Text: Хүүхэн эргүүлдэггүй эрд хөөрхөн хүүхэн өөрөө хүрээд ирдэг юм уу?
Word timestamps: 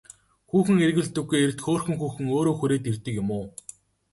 Хүүхэн 0.49 0.77
эргүүлдэггүй 0.85 1.39
эрд 1.45 1.59
хөөрхөн 1.65 1.95
хүүхэн 1.99 2.27
өөрөө 2.35 2.55
хүрээд 2.57 2.89
ирдэг 2.91 3.13
юм 3.21 3.29
уу? 3.37 3.45